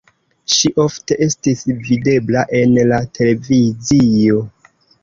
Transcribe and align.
Ŝi 0.53 0.71
ofte 0.85 1.17
estis 1.27 1.61
videbla 1.83 2.45
en 2.63 2.77
la 2.95 3.01
televizio. 3.21 4.43